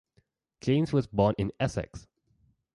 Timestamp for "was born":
0.91-1.35